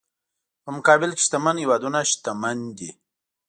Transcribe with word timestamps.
په 0.63 0.69
مقابل 0.75 1.11
کې 1.15 1.21
شتمن 1.25 1.55
هېوادونه 1.63 1.99
شتمن 2.11 2.57
دي. 2.77 2.89